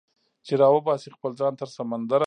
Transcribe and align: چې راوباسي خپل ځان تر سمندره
چې 0.45 0.53
راوباسي 0.61 1.09
خپل 1.15 1.31
ځان 1.39 1.53
تر 1.59 1.69
سمندره 1.77 2.19